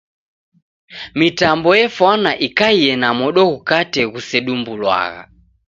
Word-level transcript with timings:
Mitambo 1.17 1.69
efwana 1.85 2.31
ikaie 2.47 2.91
na 3.01 3.09
modo 3.19 3.41
ghukate 3.51 4.01
ghusedumbulwagha. 4.11 5.23